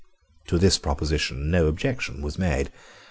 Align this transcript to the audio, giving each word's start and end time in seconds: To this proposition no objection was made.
To 0.47 0.57
this 0.57 0.79
proposition 0.79 1.51
no 1.51 1.67
objection 1.67 2.23
was 2.23 2.39
made. 2.39 2.71